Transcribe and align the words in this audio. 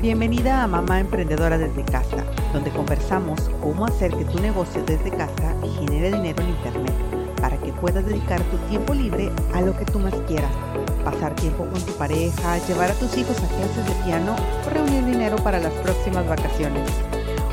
Bienvenida 0.00 0.62
a 0.62 0.66
Mamá 0.66 1.00
Emprendedora 1.00 1.56
desde 1.56 1.82
casa, 1.82 2.22
donde 2.52 2.70
conversamos 2.70 3.40
cómo 3.62 3.86
hacer 3.86 4.14
que 4.14 4.26
tu 4.26 4.38
negocio 4.40 4.84
desde 4.84 5.10
casa 5.10 5.54
genere 5.78 6.12
dinero 6.12 6.42
en 6.42 6.50
Internet 6.50 6.92
para 7.40 7.56
que 7.56 7.72
puedas 7.72 8.04
dedicar 8.04 8.42
tu 8.42 8.58
tiempo 8.68 8.92
libre 8.92 9.32
a 9.54 9.62
lo 9.62 9.74
que 9.74 9.86
tú 9.86 9.98
más 9.98 10.12
quieras. 10.28 10.50
Pasar 11.02 11.34
tiempo 11.36 11.64
con 11.64 11.80
tu 11.80 11.94
pareja, 11.94 12.58
llevar 12.68 12.90
a 12.90 12.94
tus 12.94 13.16
hijos 13.16 13.38
a 13.38 13.48
clases 13.48 13.86
de 13.86 14.04
piano 14.04 14.36
o 14.66 14.70
reunir 14.70 15.02
dinero 15.06 15.36
para 15.36 15.58
las 15.58 15.72
próximas 15.72 16.28
vacaciones. 16.28 16.90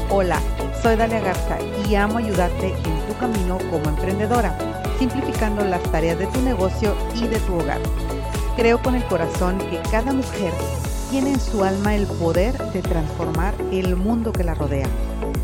Hola, 0.09 0.39
soy 0.81 0.97
Dalia 0.97 1.21
Garza 1.21 1.57
y 1.87 1.95
amo 1.95 2.17
ayudarte 2.17 2.73
en 2.73 3.07
tu 3.07 3.17
camino 3.21 3.57
como 3.71 3.87
emprendedora, 3.87 4.57
simplificando 4.99 5.63
las 5.63 5.81
tareas 5.83 6.19
de 6.19 6.27
tu 6.27 6.41
negocio 6.41 6.93
y 7.15 7.25
de 7.25 7.39
tu 7.39 7.55
hogar. 7.55 7.79
Creo 8.57 8.81
con 8.81 8.95
el 8.95 9.03
corazón 9.05 9.57
que 9.59 9.79
cada 9.89 10.11
mujer 10.11 10.51
tiene 11.13 11.33
en 11.33 11.39
su 11.39 11.63
alma 11.63 11.93
el 11.93 12.07
poder 12.07 12.57
de 12.71 12.81
transformar 12.81 13.53
el 13.71 13.95
mundo 13.95 14.33
que 14.33 14.43
la 14.43 14.55
rodea. 14.55 14.87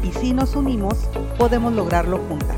Y 0.04 0.12
si 0.14 0.34
nos 0.34 0.56
unimos, 0.56 1.08
podemos 1.38 1.72
lograrlo 1.74 2.18
juntas. 2.28 2.58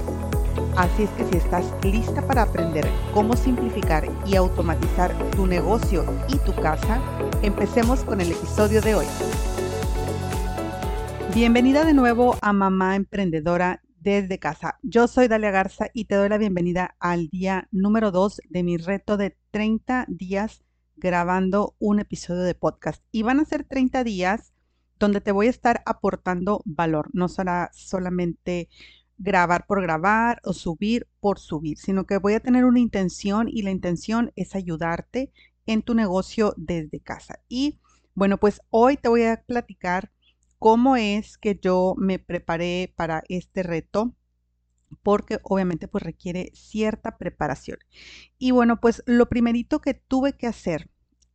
Así 0.77 1.03
es 1.03 1.09
que 1.09 1.25
si 1.25 1.35
estás 1.35 1.65
lista 1.84 2.25
para 2.25 2.43
aprender 2.43 2.87
cómo 3.13 3.35
simplificar 3.35 4.07
y 4.25 4.37
automatizar 4.37 5.13
tu 5.31 5.45
negocio 5.45 6.05
y 6.29 6.37
tu 6.37 6.55
casa, 6.55 7.01
empecemos 7.41 8.05
con 8.05 8.21
el 8.21 8.31
episodio 8.31 8.81
de 8.81 8.95
hoy. 8.95 9.05
Bienvenida 11.35 11.84
de 11.84 11.93
nuevo 11.93 12.37
a 12.41 12.53
Mamá 12.53 12.95
Emprendedora 12.95 13.81
desde 13.99 14.39
casa. 14.39 14.79
Yo 14.84 15.09
soy 15.09 15.27
Dalia 15.27 15.51
Garza 15.51 15.87
y 15.93 16.05
te 16.05 16.15
doy 16.15 16.29
la 16.29 16.37
bienvenida 16.37 16.95
al 17.01 17.27
día 17.27 17.67
número 17.71 18.12
2 18.12 18.39
de 18.48 18.63
mi 18.63 18.77
reto 18.77 19.17
de 19.17 19.35
30 19.51 20.05
días 20.07 20.63
grabando 21.02 21.76
un 21.80 22.00
episodio 22.00 22.44
de 22.44 22.55
podcast. 22.55 23.04
Y 23.12 23.23
van 23.23 23.40
a 23.40 23.46
ser 23.46 23.64
30 23.64 24.04
días 24.04 24.54
donde 24.99 25.20
te 25.20 25.32
voy 25.32 25.48
a 25.48 25.49
estar 25.49 25.82
aportando 25.85 26.62
valor. 26.63 27.10
No 27.12 27.27
será 27.27 27.71
solamente 27.74 28.70
grabar 29.18 29.66
por 29.66 29.82
grabar 29.82 30.40
o 30.43 30.54
subir 30.54 31.08
por 31.20 31.40
subir, 31.40 31.77
sino 31.77 32.05
que 32.05 32.18
voy 32.18 32.34
a 32.34 32.40
tener 32.40 32.66
una 32.66 32.80
intención 32.80 33.49
y 33.49 33.63
la 33.63 33.71
intención 33.71 34.32
es 34.35 34.55
ayudarte 34.55 35.32
en 35.66 35.82
tu 35.82 35.96
negocio 35.96 36.54
desde 36.55 36.99
casa. 36.99 37.40
Y 37.49 37.80
bueno, 38.13 38.38
pues 38.38 38.62
hoy 38.70 38.98
te 38.98 39.10
voy 39.10 39.24
a 39.24 39.41
platicar 39.41 40.12
cómo 40.60 40.96
es 40.96 41.40
que 41.40 41.60
yo 41.60 41.96
me 41.98 42.20
preparé 42.20 42.93
para 42.96 43.24
este 43.27 43.63
reto 43.63 44.15
porque 45.02 45.40
obviamente 45.43 45.88
pues 45.88 46.04
requiere 46.04 46.52
cierta 46.54 47.18
preparación. 47.18 47.80
Y 48.38 48.52
bueno, 48.52 48.80
pues 48.80 49.02
lo 49.08 49.30
primerito 49.30 49.82
que 49.82 49.96
tuve 49.96 50.34
que 50.34 50.46
hacer 50.46 50.90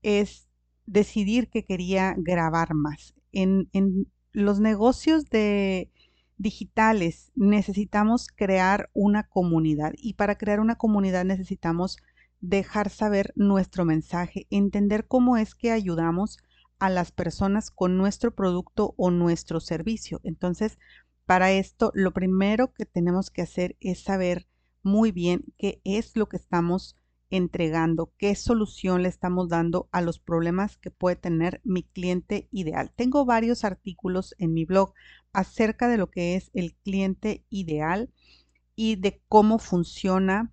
es 0.07 0.47
decidir 0.87 1.51
que 1.51 1.65
quería 1.65 2.15
grabar 2.17 2.75
más. 2.75 3.13
En, 3.33 3.69
en 3.73 4.07
los 4.31 4.61
negocios 4.61 5.29
de 5.31 5.91
digitales 6.39 7.33
necesitamos 7.35 8.29
crear 8.29 8.89
una 8.95 9.25
comunidad 9.25 9.95
y 9.97 10.15
para 10.15 10.39
crear 10.39 10.61
una 10.61 10.77
comunidad 10.77 11.25
necesitamos 11.25 11.97
dejar 12.41 12.89
saber 12.91 13.33
nuestro 13.35 13.85
mensaje, 13.85 14.47
entender 14.51 15.09
cómo 15.09 15.39
es 15.39 15.57
que 15.57 15.73
ayudamos 15.73 16.39
a 16.79 16.89
las 16.89 17.11
personas 17.11 17.73
con 17.73 17.97
nuestro 17.97 18.33
producto 18.33 18.95
o 18.97 19.11
nuestro 19.11 19.59
servicio. 19.59 20.21
Entonces, 20.23 20.79
para 21.25 21.51
esto, 21.51 21.91
lo 21.95 22.13
primero 22.13 22.73
que 22.73 22.87
tenemos 22.87 23.31
que 23.31 23.43
hacer 23.43 23.77
es 23.81 24.05
saber 24.05 24.47
muy 24.85 25.11
bien 25.11 25.47
qué 25.59 25.81
es 25.83 26.15
lo 26.15 26.29
que 26.29 26.37
estamos 26.37 26.97
entregando, 27.31 28.13
qué 28.19 28.35
solución 28.35 29.03
le 29.03 29.09
estamos 29.09 29.49
dando 29.49 29.89
a 29.93 30.01
los 30.01 30.19
problemas 30.19 30.79
que 30.79 30.91
puede 30.91 31.17
tener 31.17 31.61
mi 31.65 31.83
cliente 31.83 32.49
ideal. 32.53 32.93
Tengo 32.95 33.25
varios 33.25 33.65
artículos 33.65 34.35
en 34.39 34.53
mi 34.55 34.65
blog 34.65 34.93
acerca 35.33 35.89
de 35.89 35.99
lo 35.99 36.11
que 36.11 36.37
es 36.37 36.51
el 36.55 36.75
cliente 36.85 37.45
ideal 37.51 38.11
y 38.77 38.97
de 38.97 39.21
cómo 39.29 39.59
funciona 39.59 40.53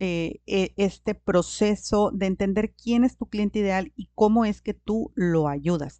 eh, 0.00 0.40
e, 0.46 0.74
este 0.76 1.14
proceso 1.14 2.10
de 2.12 2.26
entender 2.26 2.74
quién 2.74 3.04
es 3.04 3.16
tu 3.16 3.26
cliente 3.26 3.60
ideal 3.60 3.92
y 3.94 4.10
cómo 4.14 4.44
es 4.44 4.60
que 4.60 4.74
tú 4.74 5.12
lo 5.14 5.46
ayudas. 5.46 5.98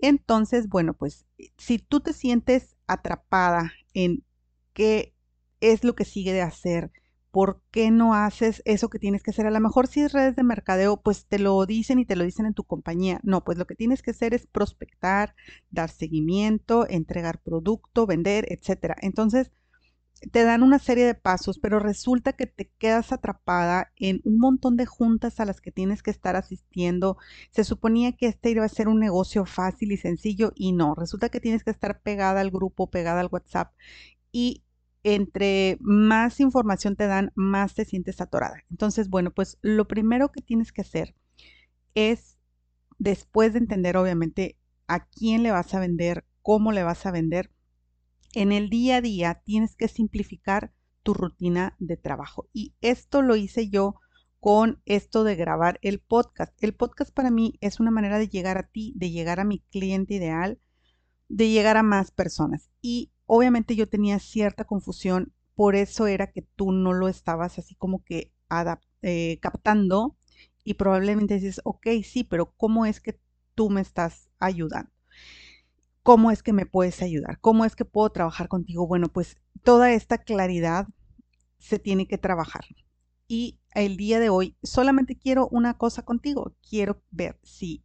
Entonces, 0.00 0.68
bueno, 0.68 0.94
pues 0.94 1.26
si 1.56 1.78
tú 1.78 2.00
te 2.00 2.12
sientes 2.12 2.76
atrapada 2.88 3.72
en 3.94 4.24
qué 4.72 5.14
es 5.60 5.84
lo 5.84 5.94
que 5.94 6.04
sigue 6.04 6.32
de 6.32 6.42
hacer, 6.42 6.90
por 7.36 7.60
qué 7.70 7.90
no 7.90 8.14
haces 8.14 8.62
eso 8.64 8.88
que 8.88 8.98
tienes 8.98 9.22
que 9.22 9.30
hacer. 9.30 9.46
A 9.46 9.50
lo 9.50 9.60
mejor 9.60 9.88
si 9.88 10.00
es 10.00 10.14
redes 10.14 10.36
de 10.36 10.42
mercadeo, 10.42 11.02
pues 11.02 11.26
te 11.26 11.38
lo 11.38 11.66
dicen 11.66 11.98
y 11.98 12.06
te 12.06 12.16
lo 12.16 12.24
dicen 12.24 12.46
en 12.46 12.54
tu 12.54 12.64
compañía. 12.64 13.20
No, 13.24 13.44
pues 13.44 13.58
lo 13.58 13.66
que 13.66 13.74
tienes 13.74 14.00
que 14.00 14.12
hacer 14.12 14.32
es 14.32 14.46
prospectar, 14.46 15.34
dar 15.70 15.90
seguimiento, 15.90 16.88
entregar 16.88 17.42
producto, 17.42 18.06
vender, 18.06 18.46
etcétera. 18.48 18.96
Entonces, 19.02 19.52
te 20.32 20.44
dan 20.44 20.62
una 20.62 20.78
serie 20.78 21.04
de 21.04 21.14
pasos, 21.14 21.58
pero 21.58 21.78
resulta 21.78 22.32
que 22.32 22.46
te 22.46 22.70
quedas 22.78 23.12
atrapada 23.12 23.92
en 23.96 24.22
un 24.24 24.38
montón 24.38 24.78
de 24.78 24.86
juntas 24.86 25.38
a 25.38 25.44
las 25.44 25.60
que 25.60 25.70
tienes 25.70 26.02
que 26.02 26.12
estar 26.12 26.36
asistiendo. 26.36 27.18
Se 27.50 27.64
suponía 27.64 28.12
que 28.12 28.28
este 28.28 28.52
iba 28.52 28.64
a 28.64 28.68
ser 28.70 28.88
un 28.88 28.98
negocio 28.98 29.44
fácil 29.44 29.92
y 29.92 29.98
sencillo 29.98 30.52
y 30.54 30.72
no, 30.72 30.94
resulta 30.94 31.28
que 31.28 31.40
tienes 31.40 31.64
que 31.64 31.70
estar 31.70 32.00
pegada 32.00 32.40
al 32.40 32.50
grupo, 32.50 32.88
pegada 32.88 33.20
al 33.20 33.28
WhatsApp 33.30 33.74
y 34.32 34.62
entre 35.06 35.78
más 35.80 36.40
información 36.40 36.96
te 36.96 37.06
dan, 37.06 37.30
más 37.36 37.74
te 37.74 37.84
sientes 37.84 38.20
atorada. 38.20 38.64
Entonces, 38.70 39.08
bueno, 39.08 39.30
pues 39.30 39.56
lo 39.62 39.86
primero 39.86 40.32
que 40.32 40.42
tienes 40.42 40.72
que 40.72 40.80
hacer 40.80 41.14
es, 41.94 42.40
después 42.98 43.52
de 43.52 43.60
entender 43.60 43.96
obviamente 43.96 44.58
a 44.88 45.06
quién 45.06 45.44
le 45.44 45.52
vas 45.52 45.72
a 45.74 45.78
vender, 45.78 46.26
cómo 46.42 46.72
le 46.72 46.82
vas 46.82 47.06
a 47.06 47.12
vender, 47.12 47.52
en 48.34 48.50
el 48.50 48.68
día 48.68 48.96
a 48.96 49.00
día 49.00 49.42
tienes 49.44 49.76
que 49.76 49.86
simplificar 49.86 50.72
tu 51.04 51.14
rutina 51.14 51.76
de 51.78 51.96
trabajo. 51.96 52.48
Y 52.52 52.74
esto 52.80 53.22
lo 53.22 53.36
hice 53.36 53.68
yo 53.68 53.94
con 54.40 54.82
esto 54.86 55.22
de 55.22 55.36
grabar 55.36 55.78
el 55.82 56.00
podcast. 56.00 56.52
El 56.64 56.74
podcast 56.74 57.14
para 57.14 57.30
mí 57.30 57.58
es 57.60 57.78
una 57.78 57.92
manera 57.92 58.18
de 58.18 58.26
llegar 58.26 58.58
a 58.58 58.66
ti, 58.66 58.92
de 58.96 59.12
llegar 59.12 59.38
a 59.38 59.44
mi 59.44 59.60
cliente 59.70 60.14
ideal, 60.14 60.58
de 61.28 61.48
llegar 61.48 61.76
a 61.76 61.84
más 61.84 62.10
personas. 62.10 62.70
Y 62.82 63.12
obviamente 63.26 63.76
yo 63.76 63.88
tenía 63.88 64.18
cierta 64.18 64.64
confusión, 64.64 65.32
por 65.54 65.74
eso 65.74 66.06
era 66.06 66.30
que 66.30 66.42
tú 66.42 66.72
no 66.72 66.92
lo 66.92 67.08
estabas 67.08 67.58
así 67.58 67.74
como 67.74 68.04
que 68.04 68.32
eh, 69.02 69.38
captando 69.40 70.16
y 70.64 70.74
probablemente 70.74 71.34
dices, 71.34 71.60
ok, 71.64 71.86
sí, 72.04 72.24
pero 72.24 72.52
¿cómo 72.56 72.86
es 72.86 73.00
que 73.00 73.18
tú 73.54 73.70
me 73.70 73.80
estás 73.80 74.28
ayudando? 74.38 74.90
¿Cómo 76.02 76.30
es 76.30 76.42
que 76.42 76.52
me 76.52 76.66
puedes 76.66 77.02
ayudar? 77.02 77.40
¿Cómo 77.40 77.64
es 77.64 77.74
que 77.74 77.84
puedo 77.84 78.10
trabajar 78.10 78.48
contigo? 78.48 78.86
Bueno, 78.86 79.08
pues 79.08 79.38
toda 79.64 79.90
esta 79.92 80.18
claridad 80.18 80.86
se 81.58 81.78
tiene 81.78 82.06
que 82.06 82.18
trabajar. 82.18 82.64
Y 83.26 83.58
el 83.74 83.96
día 83.96 84.20
de 84.20 84.28
hoy 84.28 84.56
solamente 84.62 85.18
quiero 85.18 85.48
una 85.48 85.76
cosa 85.78 86.04
contigo. 86.04 86.54
Quiero 86.68 87.02
ver 87.10 87.40
si 87.42 87.84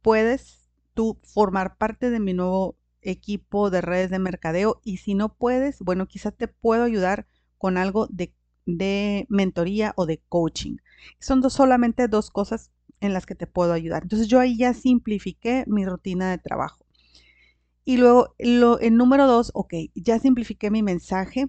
puedes 0.00 0.70
tú 0.94 1.20
formar 1.22 1.76
parte 1.76 2.10
de 2.10 2.18
mi 2.18 2.34
nuevo 2.34 2.76
equipo 3.02 3.70
de 3.70 3.80
redes 3.80 4.10
de 4.10 4.18
mercadeo 4.18 4.80
y 4.84 4.98
si 4.98 5.14
no 5.14 5.34
puedes, 5.34 5.80
bueno, 5.80 6.06
quizás 6.06 6.34
te 6.36 6.48
puedo 6.48 6.84
ayudar 6.84 7.26
con 7.58 7.76
algo 7.76 8.06
de, 8.08 8.34
de 8.66 9.26
mentoría 9.28 9.92
o 9.96 10.06
de 10.06 10.22
coaching. 10.28 10.76
Son 11.18 11.40
dos, 11.40 11.52
solamente 11.52 12.08
dos 12.08 12.30
cosas 12.30 12.70
en 13.00 13.12
las 13.12 13.26
que 13.26 13.34
te 13.34 13.46
puedo 13.46 13.72
ayudar. 13.72 14.04
Entonces 14.04 14.28
yo 14.28 14.40
ahí 14.40 14.56
ya 14.56 14.74
simplifiqué 14.74 15.64
mi 15.66 15.84
rutina 15.84 16.30
de 16.30 16.38
trabajo. 16.38 16.86
Y 17.84 17.96
luego, 17.96 18.34
lo, 18.38 18.78
el 18.78 18.96
número 18.96 19.26
dos, 19.26 19.50
ok, 19.54 19.74
ya 19.94 20.18
simplifiqué 20.18 20.70
mi 20.70 20.82
mensaje. 20.82 21.48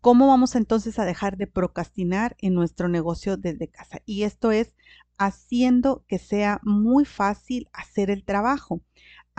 ¿Cómo 0.00 0.28
vamos 0.28 0.54
entonces 0.54 0.98
a 1.00 1.04
dejar 1.04 1.36
de 1.36 1.48
procrastinar 1.48 2.36
en 2.38 2.54
nuestro 2.54 2.88
negocio 2.88 3.36
desde 3.36 3.68
casa? 3.68 4.00
Y 4.06 4.22
esto 4.22 4.52
es 4.52 4.72
haciendo 5.18 6.04
que 6.06 6.18
sea 6.18 6.60
muy 6.62 7.04
fácil 7.04 7.68
hacer 7.72 8.08
el 8.10 8.24
trabajo. 8.24 8.82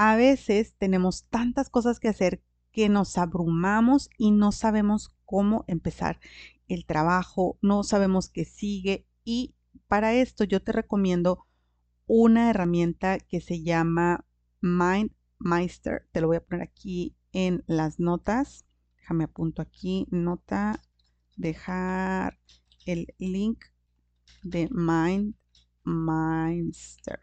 A 0.03 0.15
veces 0.15 0.73
tenemos 0.79 1.27
tantas 1.27 1.69
cosas 1.69 1.99
que 1.99 2.07
hacer 2.07 2.43
que 2.71 2.89
nos 2.89 3.19
abrumamos 3.19 4.09
y 4.17 4.31
no 4.31 4.51
sabemos 4.51 5.15
cómo 5.25 5.63
empezar 5.67 6.19
el 6.67 6.87
trabajo, 6.87 7.59
no 7.61 7.83
sabemos 7.83 8.27
qué 8.27 8.43
sigue 8.43 9.05
y 9.23 9.53
para 9.87 10.15
esto 10.15 10.43
yo 10.43 10.63
te 10.63 10.71
recomiendo 10.71 11.45
una 12.07 12.49
herramienta 12.49 13.19
que 13.19 13.41
se 13.41 13.61
llama 13.61 14.25
Mind 14.59 15.11
Meister. 15.37 16.09
Te 16.11 16.19
lo 16.19 16.25
voy 16.25 16.37
a 16.37 16.45
poner 16.45 16.63
aquí 16.63 17.15
en 17.31 17.63
las 17.67 17.99
notas. 17.99 18.65
Déjame 18.97 19.25
apunto 19.25 19.61
aquí, 19.61 20.07
nota, 20.09 20.81
dejar 21.35 22.39
el 22.87 23.13
link 23.19 23.65
de 24.41 24.67
Mind 24.71 25.35
Meister. 25.83 27.19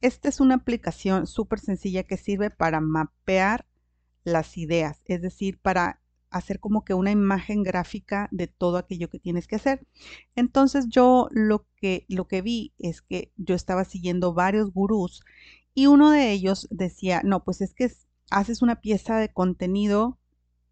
Esta 0.00 0.28
es 0.28 0.40
una 0.40 0.56
aplicación 0.56 1.26
súper 1.26 1.60
sencilla 1.60 2.04
que 2.04 2.16
sirve 2.16 2.50
para 2.50 2.80
mapear 2.80 3.66
las 4.24 4.56
ideas, 4.58 5.00
es 5.06 5.22
decir, 5.22 5.58
para 5.58 6.00
hacer 6.30 6.60
como 6.60 6.84
que 6.84 6.94
una 6.94 7.10
imagen 7.10 7.62
gráfica 7.62 8.28
de 8.30 8.46
todo 8.46 8.78
aquello 8.78 9.10
que 9.10 9.18
tienes 9.18 9.46
que 9.46 9.56
hacer. 9.56 9.86
Entonces 10.36 10.86
yo 10.88 11.28
lo 11.32 11.66
que, 11.76 12.06
lo 12.08 12.28
que 12.28 12.42
vi 12.42 12.72
es 12.78 13.02
que 13.02 13.32
yo 13.36 13.54
estaba 13.54 13.84
siguiendo 13.84 14.32
varios 14.32 14.72
gurús 14.72 15.22
Y 15.74 15.86
uno 15.86 16.10
de 16.10 16.30
ellos 16.32 16.68
decía, 16.70 17.22
no, 17.24 17.44
pues 17.44 17.60
es 17.60 17.74
que 17.74 17.90
haces 18.30 18.62
una 18.62 18.80
pieza 18.80 19.18
de 19.18 19.32
contenido 19.32 20.18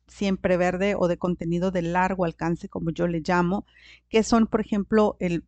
siempre 0.08 0.56
verde 0.56 0.94
o 0.98 1.08
de 1.08 1.18
contenido 1.18 1.70
de 1.70 1.82
largo 1.82 2.24
alcance, 2.24 2.68
como 2.68 2.90
yo 2.90 3.06
le 3.06 3.20
llamo, 3.20 3.66
que 4.08 4.22
son, 4.22 4.46
por 4.46 4.60
ejemplo, 4.60 5.16
el, 5.20 5.44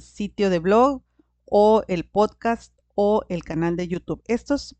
sitio 0.00 0.48
de 0.48 0.58
blog 0.58 1.02
o 1.44 1.82
el 1.88 2.04
podcast 2.04 2.72
o 2.94 3.24
el 3.28 3.44
canal 3.44 3.76
de 3.76 3.88
YouTube. 3.88 4.22
Estos, 4.26 4.76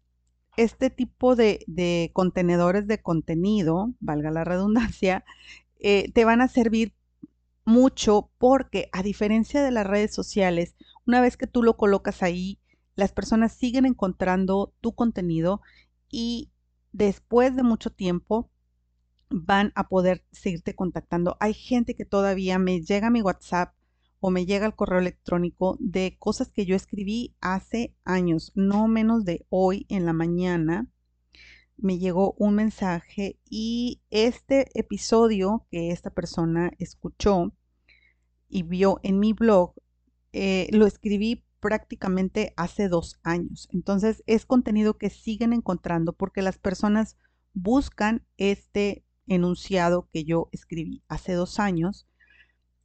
este 0.57 0.91
tipo 0.91 1.37
de, 1.37 2.11
contenedores 2.13 2.87
de 2.87 3.03
contenido, 3.03 3.95
valga 4.01 4.31
la 4.31 4.45
redundancia, 4.45 5.25
eh, 5.79 6.11
te 6.13 6.25
van 6.25 6.41
a 6.41 6.49
servir 6.49 6.95
mucho 7.65 8.31
porque 8.39 8.89
a 8.93 9.03
diferencia 9.03 9.63
de 9.63 9.71
las 9.71 9.87
redes 9.87 10.15
sociales, 10.15 10.75
una 11.07 11.21
vez 11.21 11.37
que 11.37 11.47
tú 11.47 11.63
lo 11.63 11.77
colocas 11.77 12.23
ahí, 12.23 12.59
las 12.97 13.13
personas 13.13 13.53
siguen 13.53 13.87
encontrando 13.87 14.75
tu 14.81 14.95
contenido 14.95 15.63
y 16.11 16.51
después 16.93 17.55
de 17.57 17.63
mucho 17.63 17.91
tiempo 17.91 18.51
van 19.31 19.73
a 19.77 19.89
poder 19.89 20.25
seguirte 20.33 20.75
contactando. 20.75 21.37
Hay 21.41 21.55
gente 21.55 21.95
que 21.95 22.05
todavía 22.05 22.59
me 22.59 22.83
llega 22.83 23.07
a 23.07 23.11
mi 23.11 23.23
WhatsApp 23.23 23.75
o 24.21 24.31
me 24.31 24.47
llega 24.47 24.67
al 24.67 24.77
correo 24.77 25.01
electrónico 25.01 25.77
de 25.81 26.17
cosas 26.19 26.51
que 26.51 26.67
yo 26.67 26.77
escribí 26.77 27.35
hace 27.41 27.95
años, 28.05 28.53
no 28.55 28.87
menos 28.87 29.25
de 29.25 29.47
hoy 29.49 29.87
en 29.89 30.05
la 30.05 30.13
mañana. 30.13 30.89
Me 31.77 31.99
llegó 31.99 32.35
un 32.39 32.55
mensaje 32.55 33.39
y 33.49 34.03
este 34.11 34.69
episodio 34.79 35.67
que 35.71 35.91
esta 35.91 36.11
persona 36.11 36.71
escuchó 36.79 37.53
y 38.49 38.63
vio 38.65 39.01
en 39.03 39.19
mi 39.19 39.33
blog, 39.33 39.73
eh, 40.33 40.69
lo 40.73 40.87
escribí 40.87 41.45
prácticamente 41.61 42.53
hace 42.57 42.89
dos 42.89 43.19
años. 43.23 43.69
Entonces 43.73 44.23
es 44.27 44.45
contenido 44.45 44.99
que 44.99 45.09
siguen 45.09 45.53
encontrando 45.53 46.13
porque 46.13 46.43
las 46.43 46.59
personas 46.59 47.17
buscan 47.55 48.27
este 48.37 49.05
enunciado 49.27 50.09
que 50.13 50.25
yo 50.25 50.49
escribí 50.53 51.03
hace 51.09 51.33
dos 51.35 51.59
años. 51.59 52.07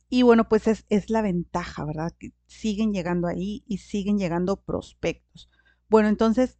Y 0.10 0.22
bueno, 0.24 0.48
pues 0.48 0.68
es, 0.68 0.86
es 0.90 1.10
la 1.10 1.22
ventaja, 1.22 1.86
¿verdad? 1.86 2.14
Que 2.18 2.34
siguen 2.46 2.94
llegando 2.94 3.28
ahí 3.28 3.64
y 3.68 3.80
siguen 3.80 4.18
llegando 4.18 4.58
prospectos. 4.58 5.50
Bueno, 5.90 6.10
entonces 6.10 6.60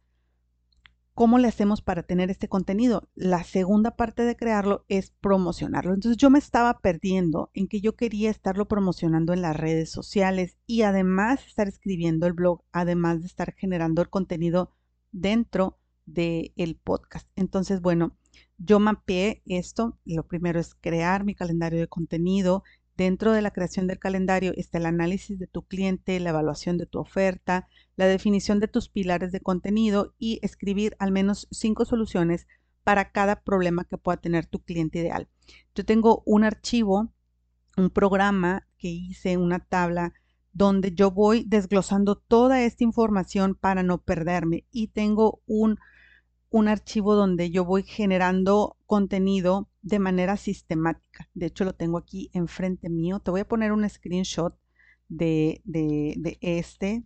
¿Cómo 1.16 1.38
le 1.38 1.48
hacemos 1.48 1.80
para 1.80 2.02
tener 2.02 2.30
este 2.30 2.46
contenido? 2.46 3.08
La 3.14 3.42
segunda 3.42 3.96
parte 3.96 4.24
de 4.24 4.36
crearlo 4.36 4.84
es 4.90 5.12
promocionarlo. 5.22 5.94
Entonces 5.94 6.18
yo 6.18 6.28
me 6.28 6.38
estaba 6.38 6.80
perdiendo 6.80 7.50
en 7.54 7.68
que 7.68 7.80
yo 7.80 7.96
quería 7.96 8.28
estarlo 8.28 8.68
promocionando 8.68 9.32
en 9.32 9.40
las 9.40 9.56
redes 9.56 9.90
sociales 9.90 10.58
y 10.66 10.82
además 10.82 11.46
estar 11.46 11.68
escribiendo 11.68 12.26
el 12.26 12.34
blog, 12.34 12.64
además 12.70 13.20
de 13.20 13.28
estar 13.28 13.54
generando 13.54 14.02
el 14.02 14.10
contenido 14.10 14.74
dentro 15.10 15.78
del 16.04 16.78
podcast. 16.84 17.26
Entonces, 17.34 17.80
bueno, 17.80 18.14
yo 18.58 18.78
mapeé 18.78 19.40
esto. 19.46 19.98
Lo 20.04 20.26
primero 20.26 20.60
es 20.60 20.74
crear 20.74 21.24
mi 21.24 21.34
calendario 21.34 21.80
de 21.80 21.88
contenido, 21.88 22.62
Dentro 22.96 23.32
de 23.32 23.42
la 23.42 23.50
creación 23.50 23.86
del 23.86 23.98
calendario 23.98 24.52
está 24.56 24.78
el 24.78 24.86
análisis 24.86 25.38
de 25.38 25.46
tu 25.46 25.66
cliente, 25.66 26.18
la 26.18 26.30
evaluación 26.30 26.78
de 26.78 26.86
tu 26.86 26.98
oferta, 26.98 27.68
la 27.96 28.06
definición 28.06 28.58
de 28.58 28.68
tus 28.68 28.88
pilares 28.88 29.32
de 29.32 29.40
contenido 29.40 30.14
y 30.18 30.38
escribir 30.42 30.96
al 30.98 31.12
menos 31.12 31.46
cinco 31.50 31.84
soluciones 31.84 32.46
para 32.84 33.10
cada 33.10 33.42
problema 33.42 33.84
que 33.84 33.98
pueda 33.98 34.16
tener 34.16 34.46
tu 34.46 34.62
cliente 34.62 35.00
ideal. 35.00 35.28
Yo 35.74 35.84
tengo 35.84 36.22
un 36.24 36.44
archivo, 36.44 37.12
un 37.76 37.90
programa 37.90 38.66
que 38.78 38.88
hice, 38.88 39.36
una 39.36 39.58
tabla 39.58 40.14
donde 40.52 40.94
yo 40.94 41.10
voy 41.10 41.44
desglosando 41.46 42.16
toda 42.16 42.62
esta 42.62 42.82
información 42.82 43.56
para 43.56 43.82
no 43.82 43.98
perderme 43.98 44.64
y 44.70 44.88
tengo 44.88 45.42
un 45.46 45.78
un 46.56 46.68
archivo 46.68 47.14
donde 47.14 47.50
yo 47.50 47.66
voy 47.66 47.82
generando 47.82 48.78
contenido 48.86 49.68
de 49.82 49.98
manera 49.98 50.38
sistemática. 50.38 51.28
De 51.34 51.46
hecho, 51.46 51.64
lo 51.64 51.74
tengo 51.74 51.98
aquí 51.98 52.30
enfrente 52.32 52.88
mío. 52.88 53.20
Te 53.20 53.30
voy 53.30 53.42
a 53.42 53.48
poner 53.48 53.72
un 53.72 53.86
screenshot 53.86 54.58
de, 55.08 55.60
de, 55.64 56.38
este 56.40 57.04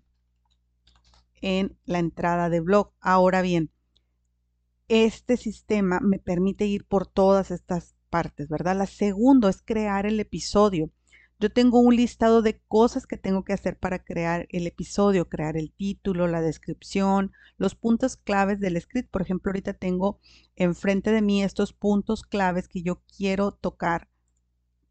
en 1.41 1.76
la 1.85 1.99
entrada 1.99 2.49
de 2.49 2.61
blog. 2.61 2.93
Ahora 3.00 3.43
bien, 3.43 3.73
este 4.87 5.37
sistema 5.37 5.99
me 5.99 6.20
permite 6.20 6.67
ir 6.67 6.87
por 6.87 7.08
todas 7.08 7.50
estas 7.50 7.96
partes, 8.08 8.49
¿verdad? 8.49 8.76
La 8.76 8.87
segunda 8.87 9.50
es 9.50 9.62
crear 9.62 10.06
el 10.06 10.20
episodio. 10.20 10.91
Yo 11.40 11.50
tengo 11.50 11.81
un 11.81 11.96
listado 11.96 12.42
de 12.42 12.60
cosas 12.69 13.06
que 13.06 13.16
tengo 13.16 13.44
que 13.44 13.54
hacer 13.54 13.78
para 13.78 14.04
crear 14.04 14.46
el 14.50 14.66
episodio, 14.66 15.31
crear 15.31 15.56
el 15.56 15.72
título, 15.72 16.26
la 16.26 16.42
descripción, 16.42 17.32
los 17.56 17.75
puntos 17.75 18.19
claves 18.19 18.60
del 18.60 18.78
script. 18.78 19.10
Por 19.10 19.22
ejemplo, 19.22 19.48
ahorita 19.48 19.72
tengo 19.72 20.20
enfrente 20.54 21.12
de 21.12 21.22
mí 21.22 21.42
estos 21.42 21.72
puntos 21.72 22.25
claves 22.25 22.69
que 22.69 22.82
yo 22.82 23.00
quiero 23.16 23.52
tocar, 23.52 24.10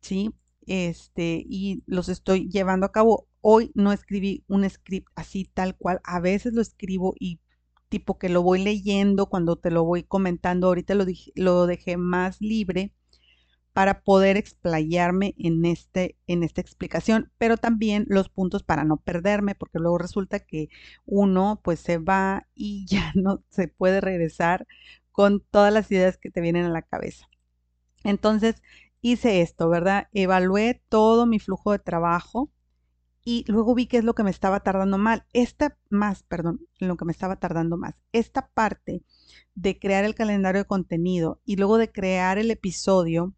¿sí? 0.01 0.34
Este, 0.66 1.46
y 1.48 1.84
los 1.86 2.10
estoy 2.10 2.50
llevando 2.50 2.88
a 2.88 2.92
cabo. 2.92 3.28
Hoy 3.42 3.72
no 3.75 3.94
escribí 3.94 4.44
un 4.48 4.68
script 4.68 5.07
así 5.16 5.45
tal 5.45 5.78
cual. 5.78 6.02
A 6.04 6.19
veces 6.19 6.54
lo 6.54 6.63
escribo 6.63 7.13
y 7.19 7.40
tipo 7.90 8.18
que 8.18 8.30
lo 8.30 8.42
voy 8.42 8.63
leyendo 8.63 9.28
cuando 9.28 9.56
te 9.57 9.69
lo 9.69 9.84
voy 9.84 10.02
comentando. 10.02 10.66
Ahorita 10.66 10.95
lo, 10.95 11.06
lo 11.36 11.68
dejé 11.68 11.98
más 11.98 12.42
libre 12.42 12.92
para 13.74 14.01
poder 14.01 14.38
explayarme 14.38 15.36
en, 15.38 15.66
este, 15.66 16.18
en 16.27 16.44
esta 16.44 16.62
explicación, 16.62 17.31
pero 17.38 17.57
también 17.57 18.06
los 18.10 18.30
puntos 18.30 18.63
para 18.63 18.83
no 18.83 18.98
perderme, 18.98 19.56
porque 19.56 19.80
luego 19.80 19.98
resulta 19.98 20.39
que 20.39 20.69
uno 21.06 21.62
pues 21.63 21.80
se 21.80 21.98
va 21.98 22.48
y 22.56 22.86
ya 22.89 23.12
no 23.16 23.44
se 23.50 23.68
puede 23.68 24.01
regresar 24.01 24.68
con 25.12 25.42
todas 25.51 25.74
las 25.74 25.92
ideas 25.92 26.18
que 26.18 26.31
te 26.31 26.42
vienen 26.42 26.66
a 26.66 26.69
la 26.69 26.81
cabeza. 26.81 27.27
Entonces 28.04 28.62
hice 29.01 29.42
esto, 29.42 29.69
¿verdad? 29.69 30.07
Evalué 30.13 30.81
todo 30.89 31.25
mi 31.25 31.39
flujo 31.39 31.71
de 31.71 31.80
trabajo 31.80 32.51
y 33.24 33.45
luego 33.48 33.75
vi 33.75 33.88
qué 33.88 33.98
es 33.98 34.04
lo 34.04 34.16
que 34.16 34.24
me 34.24 34.31
estaba 34.31 34.62
tardando 34.62 34.98
mal. 34.98 35.25
Esta 35.33 35.77
más, 35.89 36.24
perdón, 36.24 36.62
lo 36.80 36.98
que 36.98 37.06
me 37.06 37.12
estaba 37.12 37.38
tardando 37.38 37.77
más. 37.77 37.95
Esta 38.12 38.50
parte 38.50 39.04
de 39.56 39.80
crear 39.80 40.06
el 40.06 40.16
calendario 40.16 40.62
de 40.63 40.68
contenido 40.68 41.42
y 41.45 41.57
luego 41.57 41.77
de 41.77 41.92
crear 41.92 42.38
el 42.38 42.51
episodio 42.51 43.36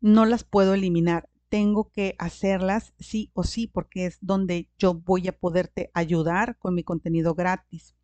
no 0.00 0.26
las 0.26 0.44
puedo 0.44 0.74
eliminar. 0.74 1.28
Tengo 1.48 1.90
que 1.90 2.14
hacerlas 2.18 2.94
sí 2.98 3.30
o 3.32 3.42
sí 3.42 3.66
porque 3.66 4.06
es 4.06 4.18
donde 4.20 4.68
yo 4.78 4.94
voy 4.94 5.28
a 5.28 5.38
poderte 5.38 5.90
ayudar 5.94 6.58
con 6.58 6.74
mi 6.74 6.84
contenido 6.84 7.34
gratis. 7.34 7.94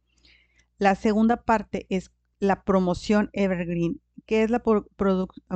La 0.78 0.94
segunda 0.94 1.44
parte 1.44 1.86
es 1.90 2.10
la 2.38 2.64
promoción 2.64 3.30
evergreen. 3.32 4.00
¿Qué 4.26 4.42
es 4.42 4.50
la 4.50 4.62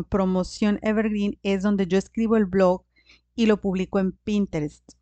promoción 0.08 0.78
evergreen? 0.82 1.38
Es 1.42 1.62
donde 1.62 1.86
yo 1.86 1.96
escribo 1.96 2.36
el 2.36 2.44
blog 2.44 2.84
y 3.34 3.46
lo 3.46 3.60
publico 3.60 3.98
en 3.98 4.12
Pinterest. 4.12 4.92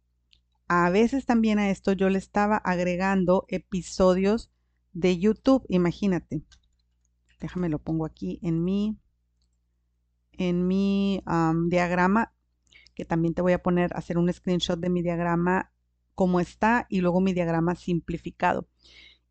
A 0.69 0.90
veces 0.90 1.26
también 1.26 1.59
a 1.59 1.71
esto 1.71 1.93
yo 1.93 2.09
le 2.09 2.19
estaba 2.19 2.57
agregando 2.57 3.45
episodios 3.49 4.50
de 4.93 5.19
YouTube. 5.19 5.64
Imagínate. 5.69 6.43
Déjame 7.40 7.69
lo 7.69 7.78
pongo 7.78 8.07
aquí 8.07 8.40
en 8.43 8.64
mi 8.64 8.97
en 10.38 10.66
mi 10.66 11.23
diagrama, 11.69 12.33
que 12.95 13.05
también 13.05 13.35
te 13.35 13.43
voy 13.43 13.52
a 13.52 13.62
poner, 13.62 13.90
hacer 13.95 14.19
un 14.19 14.33
screenshot 14.33 14.78
de 14.78 14.90
mi 14.90 15.02
diagrama 15.02 15.73
como 16.14 16.40
está 16.40 16.87
y 16.88 17.00
luego 17.00 17.21
mi 17.21 17.33
diagrama 17.33 17.75
simplificado. 17.75 18.69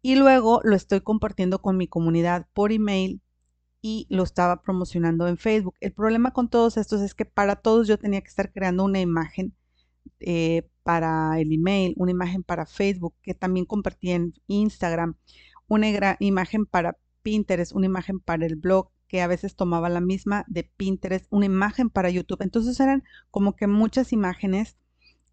Y 0.02 0.16
luego 0.16 0.62
lo 0.64 0.76
estoy 0.76 1.02
compartiendo 1.02 1.62
con 1.62 1.78
mi 1.78 1.88
comunidad 1.88 2.48
por 2.54 2.72
email 2.72 3.22
y 3.82 4.08
lo 4.10 4.24
estaba 4.24 4.62
promocionando 4.62 5.28
en 5.28 5.38
Facebook. 5.38 5.76
El 5.80 5.94
problema 5.94 6.32
con 6.32 6.50
todos 6.50 6.78
estos 6.78 7.02
es 7.02 7.16
que 7.16 7.26
para 7.26 7.56
todos 7.56 7.88
yo 7.88 7.98
tenía 7.98 8.22
que 8.22 8.30
estar 8.30 8.52
creando 8.52 8.84
una 8.84 9.00
imagen 9.00 9.56
eh, 10.20 10.70
para 10.84 11.40
el 11.40 11.52
email, 11.52 11.96
una 11.98 12.12
imagen 12.12 12.44
para 12.44 12.66
Facebook, 12.66 13.16
que 13.22 13.34
también 13.34 13.66
compartí 13.66 14.12
en 14.12 14.34
Instagram, 14.48 15.18
una 15.68 16.18
imagen 16.20 16.66
para 16.68 16.98
Pinterest, 17.24 17.74
una 17.74 17.88
imagen 17.88 18.20
para 18.20 18.46
el 18.46 18.56
blog 18.56 18.92
que 19.16 19.22
a 19.22 19.28
veces 19.28 19.56
tomaba 19.56 19.88
la 19.88 20.02
misma 20.02 20.44
de 20.50 20.66
Pinterest, 20.66 21.26
una 21.30 21.46
imagen 21.46 21.90
para 21.90 22.10
YouTube. 22.10 22.42
Entonces 22.42 22.78
eran 22.82 23.02
como 23.32 23.56
que 23.56 23.66
muchas 23.66 24.12
imágenes 24.12 24.76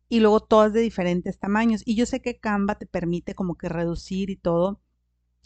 y 0.08 0.20
luego 0.20 0.38
todas 0.38 0.72
de 0.72 0.80
diferentes 0.80 1.40
tamaños. 1.40 1.82
Y 1.84 1.96
yo 1.96 2.06
sé 2.06 2.22
que 2.22 2.38
Canva 2.38 2.76
te 2.76 2.86
permite 2.86 3.34
como 3.34 3.56
que 3.56 3.68
reducir 3.68 4.30
y 4.30 4.36
todo, 4.36 4.80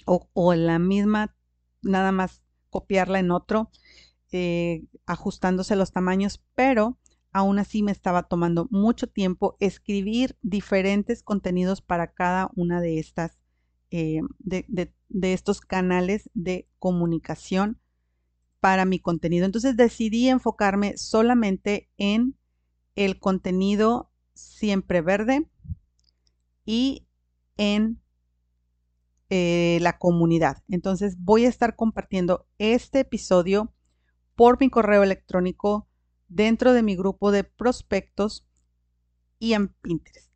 o, 0.05 0.52
la 0.52 0.78
misma, 0.78 1.35
nada 1.81 2.12
más 2.12 2.43
copiarla 2.69 3.21
en 3.21 3.31
otro, 3.31 3.71
eh, 4.33 4.85
ajustándose 5.07 5.75
los 5.75 5.93
tamaños, 5.93 6.45
pero 6.55 6.99
aún 7.33 7.59
así 7.59 7.83
me 7.83 7.93
estaba 7.93 8.25
tomando 8.25 8.69
mucho 8.71 9.07
tiempo 9.07 9.57
escribir 9.61 10.37
diferentes 10.43 11.23
contenidos 11.23 11.81
para 11.81 12.12
cada 12.12 12.50
una 12.55 12.83
de 12.83 12.99
estas, 12.99 13.38
eh, 13.90 14.21
de 14.40 15.33
estos 15.33 15.62
canales 15.62 16.28
de 16.35 16.69
comunicación 16.78 17.81
para 18.66 18.85
mi 18.85 18.99
contenido. 18.99 19.46
Entonces 19.46 19.76
decidí 19.76 20.28
enfocarme 20.28 20.96
solamente 20.96 21.88
en 21.99 22.37
el 22.96 23.20
contenido 23.20 24.11
siempre 24.35 25.02
verde 25.02 25.49
y 26.64 27.06
en 27.56 28.02
eh, 29.30 29.78
la 29.82 29.99
comunidad. 29.99 30.64
Entonces 30.68 31.14
voy 31.16 31.44
a 31.44 31.49
estar 31.49 31.76
compartiendo 31.76 32.49
este 32.58 32.99
episodio 32.99 33.73
por 34.35 34.58
mi 34.58 34.68
correo 34.68 35.04
electrónico 35.04 35.87
dentro 36.26 36.73
de 36.73 36.82
mi 36.82 36.96
grupo 36.96 37.30
de 37.30 37.44
prospectos 37.44 38.49
y 39.38 39.52
en 39.52 39.68
Pinterest. 39.68 40.36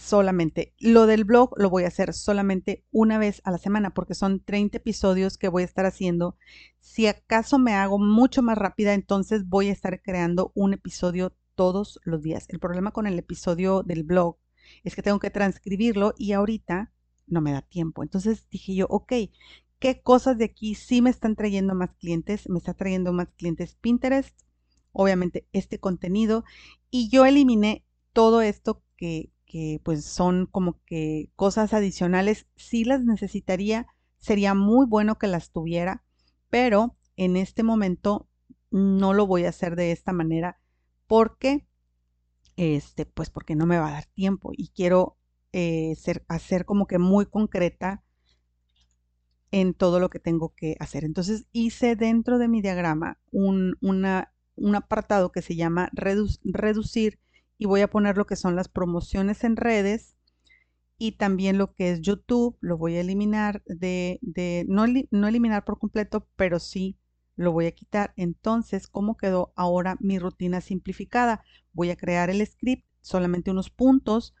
Solamente. 0.00 0.72
Lo 0.78 1.04
del 1.04 1.24
blog 1.24 1.52
lo 1.58 1.68
voy 1.68 1.84
a 1.84 1.88
hacer 1.88 2.14
solamente 2.14 2.86
una 2.90 3.18
vez 3.18 3.42
a 3.44 3.50
la 3.50 3.58
semana 3.58 3.92
porque 3.92 4.14
son 4.14 4.40
30 4.40 4.78
episodios 4.78 5.36
que 5.36 5.48
voy 5.48 5.62
a 5.62 5.66
estar 5.66 5.84
haciendo. 5.84 6.38
Si 6.80 7.06
acaso 7.06 7.58
me 7.58 7.74
hago 7.74 7.98
mucho 7.98 8.42
más 8.42 8.56
rápida, 8.56 8.94
entonces 8.94 9.46
voy 9.46 9.68
a 9.68 9.72
estar 9.72 10.00
creando 10.00 10.52
un 10.54 10.72
episodio 10.72 11.36
todos 11.54 12.00
los 12.02 12.22
días. 12.22 12.46
El 12.48 12.60
problema 12.60 12.92
con 12.92 13.06
el 13.06 13.18
episodio 13.18 13.82
del 13.82 14.02
blog 14.02 14.38
es 14.84 14.94
que 14.94 15.02
tengo 15.02 15.18
que 15.18 15.28
transcribirlo 15.28 16.14
y 16.16 16.32
ahorita 16.32 16.94
no 17.26 17.42
me 17.42 17.52
da 17.52 17.60
tiempo. 17.60 18.02
Entonces 18.02 18.48
dije 18.50 18.74
yo, 18.74 18.86
ok, 18.88 19.12
¿qué 19.78 20.00
cosas 20.00 20.38
de 20.38 20.46
aquí 20.46 20.76
sí 20.76 21.02
me 21.02 21.10
están 21.10 21.36
trayendo 21.36 21.74
más 21.74 21.90
clientes? 21.96 22.48
Me 22.48 22.58
está 22.58 22.72
trayendo 22.72 23.12
más 23.12 23.28
clientes 23.36 23.74
Pinterest, 23.74 24.34
obviamente 24.92 25.46
este 25.52 25.78
contenido 25.78 26.44
y 26.90 27.10
yo 27.10 27.26
eliminé 27.26 27.84
todo 28.14 28.40
esto 28.40 28.82
que, 28.96 29.30
que 29.50 29.80
pues 29.82 30.04
son 30.04 30.46
como 30.46 30.80
que 30.86 31.32
cosas 31.34 31.74
adicionales. 31.74 32.46
Si 32.54 32.84
las 32.84 33.02
necesitaría, 33.02 33.88
sería 34.16 34.54
muy 34.54 34.86
bueno 34.86 35.18
que 35.18 35.26
las 35.26 35.50
tuviera, 35.50 36.04
pero 36.50 36.96
en 37.16 37.36
este 37.36 37.64
momento 37.64 38.28
no 38.70 39.12
lo 39.12 39.26
voy 39.26 39.46
a 39.46 39.48
hacer 39.48 39.74
de 39.74 39.90
esta 39.90 40.12
manera 40.12 40.60
porque, 41.08 41.66
este, 42.54 43.06
pues 43.06 43.30
porque 43.30 43.56
no 43.56 43.66
me 43.66 43.76
va 43.76 43.88
a 43.88 43.92
dar 43.92 44.06
tiempo 44.06 44.52
y 44.56 44.68
quiero 44.68 45.16
eh, 45.52 45.96
ser, 45.96 46.24
hacer 46.28 46.64
como 46.64 46.86
que 46.86 47.00
muy 47.00 47.26
concreta 47.26 48.04
en 49.50 49.74
todo 49.74 49.98
lo 49.98 50.10
que 50.10 50.20
tengo 50.20 50.54
que 50.54 50.76
hacer. 50.78 51.02
Entonces 51.04 51.46
hice 51.50 51.96
dentro 51.96 52.38
de 52.38 52.46
mi 52.46 52.62
diagrama 52.62 53.18
un, 53.32 53.76
un 53.80 54.76
apartado 54.76 55.32
que 55.32 55.42
se 55.42 55.56
llama 55.56 55.90
reducir 55.92 57.18
y 57.60 57.66
voy 57.66 57.82
a 57.82 57.90
poner 57.90 58.16
lo 58.16 58.26
que 58.26 58.36
son 58.36 58.56
las 58.56 58.68
promociones 58.68 59.44
en 59.44 59.54
redes 59.54 60.16
y 60.96 61.12
también 61.12 61.58
lo 61.58 61.74
que 61.74 61.90
es 61.90 62.00
YouTube, 62.00 62.56
lo 62.62 62.78
voy 62.78 62.96
a 62.96 63.02
eliminar 63.02 63.62
de, 63.66 64.18
de 64.22 64.64
no, 64.66 64.86
no 65.10 65.28
eliminar 65.28 65.66
por 65.66 65.78
completo, 65.78 66.26
pero 66.36 66.58
sí 66.58 66.96
lo 67.36 67.52
voy 67.52 67.66
a 67.66 67.72
quitar. 67.72 68.14
Entonces, 68.16 68.88
¿cómo 68.88 69.18
quedó 69.18 69.52
ahora 69.56 69.98
mi 70.00 70.18
rutina 70.18 70.62
simplificada? 70.62 71.44
Voy 71.74 71.90
a 71.90 71.96
crear 71.96 72.30
el 72.30 72.44
script, 72.46 72.86
solamente 73.02 73.50
unos 73.50 73.68
puntos, 73.68 74.34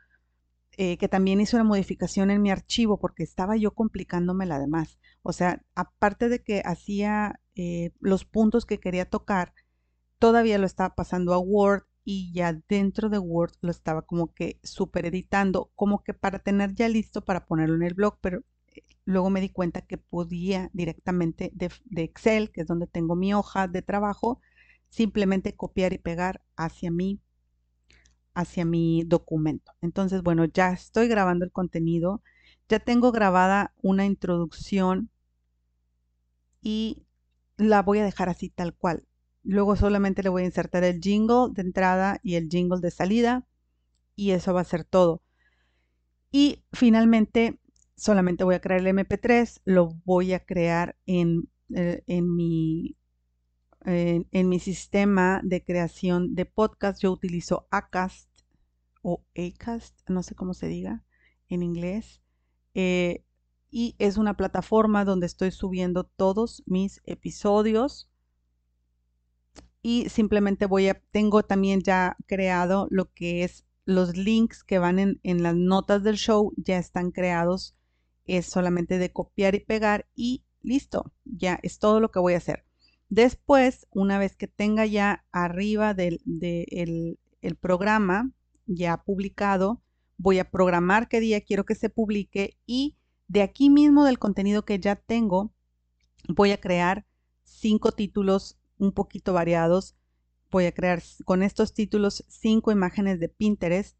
eh, 0.78 0.96
que 0.96 1.08
también 1.08 1.42
hice 1.42 1.56
una 1.56 1.64
modificación 1.64 2.30
en 2.30 2.40
mi 2.40 2.50
archivo 2.50 2.98
porque 3.00 3.22
estaba 3.22 3.54
yo 3.58 3.74
complicándome 3.74 4.46
la 4.46 4.58
demás. 4.58 4.98
O 5.22 5.34
sea, 5.34 5.62
aparte 5.74 6.30
de 6.30 6.42
que 6.42 6.62
hacía 6.64 7.38
eh, 7.54 7.92
los 8.00 8.24
puntos 8.24 8.64
que 8.64 8.80
quería 8.80 9.04
tocar, 9.04 9.52
todavía 10.18 10.56
lo 10.56 10.64
estaba 10.64 10.94
pasando 10.94 11.34
a 11.34 11.38
Word 11.38 11.82
y 12.12 12.32
ya 12.32 12.60
dentro 12.68 13.08
de 13.08 13.20
Word 13.20 13.52
lo 13.60 13.70
estaba 13.70 14.02
como 14.02 14.34
que 14.34 14.58
super 14.64 15.06
editando, 15.06 15.70
como 15.76 16.02
que 16.02 16.12
para 16.12 16.40
tener 16.40 16.74
ya 16.74 16.88
listo 16.88 17.24
para 17.24 17.46
ponerlo 17.46 17.76
en 17.76 17.84
el 17.84 17.94
blog, 17.94 18.18
pero 18.20 18.42
luego 19.04 19.30
me 19.30 19.40
di 19.40 19.50
cuenta 19.50 19.82
que 19.82 19.96
podía 19.96 20.70
directamente 20.72 21.52
de, 21.54 21.70
Excel, 22.02 22.50
que 22.50 22.62
es 22.62 22.66
donde 22.66 22.88
tengo 22.88 23.14
mi 23.14 23.32
hoja 23.32 23.68
de 23.68 23.82
trabajo, 23.82 24.40
simplemente 24.88 25.54
copiar 25.54 25.92
y 25.92 25.98
pegar 25.98 26.42
hacia 26.56 26.90
mi, 26.90 27.20
hacia 28.34 28.64
mi 28.64 29.04
documento. 29.06 29.72
Entonces, 29.80 30.22
bueno, 30.24 30.46
ya 30.46 30.72
estoy 30.72 31.06
grabando 31.06 31.44
el 31.44 31.52
contenido, 31.52 32.22
ya 32.68 32.80
tengo 32.80 33.12
grabada 33.12 33.72
una 33.82 34.04
introducción 34.04 35.10
y 36.60 37.06
la 37.56 37.82
voy 37.82 38.00
a 38.00 38.04
dejar 38.04 38.28
así 38.28 38.48
tal 38.50 38.74
cual. 38.74 39.06
Luego 39.42 39.76
solamente 39.76 40.22
le 40.22 40.28
voy 40.28 40.42
a 40.42 40.46
insertar 40.46 40.84
el 40.84 41.00
jingle 41.00 41.48
de 41.52 41.62
entrada 41.62 42.20
y 42.22 42.34
el 42.34 42.48
jingle 42.48 42.80
de 42.80 42.90
salida 42.90 43.46
y 44.14 44.32
eso 44.32 44.52
va 44.52 44.60
a 44.60 44.64
ser 44.64 44.84
todo. 44.84 45.22
Y 46.30 46.62
finalmente 46.72 47.58
solamente 47.96 48.44
voy 48.44 48.54
a 48.54 48.60
crear 48.60 48.80
el 48.80 48.86
MP3, 48.86 49.60
lo 49.64 49.94
voy 50.04 50.32
a 50.32 50.44
crear 50.44 50.96
en, 51.06 51.48
eh, 51.74 52.02
en, 52.06 52.34
mi, 52.34 52.96
en, 53.84 54.48
mi 54.48 54.58
sistema 54.58 55.40
de 55.42 55.64
creación 55.64 56.34
de 56.34 56.46
podcast. 56.46 57.02
Yo 57.02 57.12
utilizo 57.12 57.66
Acast 57.70 58.28
o 59.02 59.24
Acast, 59.36 59.98
no 60.08 60.22
sé 60.22 60.34
cómo 60.34 60.54
se 60.54 60.68
diga 60.68 61.02
en 61.48 61.62
inglés. 61.62 62.20
Eh, 62.74 63.24
y 63.70 63.94
es 63.98 64.16
una 64.16 64.36
plataforma 64.36 65.04
donde 65.04 65.26
estoy 65.26 65.50
subiendo 65.50 66.04
todos 66.04 66.62
mis 66.66 67.00
episodios 67.04 68.09
y 69.82 70.08
simplemente 70.08 70.66
voy 70.66 70.88
a, 70.88 71.00
tengo 71.10 71.42
también 71.42 71.80
ya 71.82 72.16
creado 72.26 72.86
lo 72.90 73.12
que 73.12 73.44
es 73.44 73.64
los 73.84 74.16
links 74.16 74.62
que 74.62 74.78
van 74.78 74.98
en, 74.98 75.20
en 75.22 75.42
las 75.42 75.56
notas 75.56 76.02
del 76.02 76.16
show, 76.16 76.52
ya 76.56 76.78
están 76.78 77.10
creados 77.10 77.74
es 78.26 78.46
solamente 78.46 78.98
de 78.98 79.12
copiar 79.12 79.54
y 79.54 79.60
pegar 79.60 80.06
y 80.14 80.44
listo, 80.62 81.12
ya 81.24 81.58
es 81.62 81.78
todo 81.78 82.00
lo 82.00 82.10
que 82.10 82.20
voy 82.20 82.34
a 82.34 82.38
hacer. 82.38 82.64
Después, 83.08 83.86
una 83.90 84.18
vez 84.18 84.36
que 84.36 84.46
tenga 84.46 84.86
ya 84.86 85.24
arriba 85.32 85.94
del 85.94 86.20
el 87.42 87.56
programa 87.56 88.30
ya 88.66 89.02
publicado, 89.02 89.82
voy 90.16 90.38
a 90.38 90.50
programar 90.50 91.08
qué 91.08 91.18
día 91.18 91.40
quiero 91.40 91.64
que 91.64 91.74
se 91.74 91.90
publique 91.90 92.56
y 92.66 92.96
de 93.26 93.42
aquí 93.42 93.70
mismo 93.70 94.04
del 94.04 94.18
contenido 94.18 94.64
que 94.64 94.78
ya 94.78 94.96
tengo, 94.96 95.52
voy 96.28 96.52
a 96.52 96.60
crear 96.60 97.06
cinco 97.42 97.90
títulos 97.92 98.59
un 98.80 98.92
poquito 98.92 99.32
variados. 99.32 99.94
Voy 100.50 100.66
a 100.66 100.72
crear 100.72 101.00
con 101.24 101.44
estos 101.44 101.72
títulos 101.72 102.24
cinco 102.28 102.72
imágenes 102.72 103.20
de 103.20 103.28
Pinterest 103.28 103.96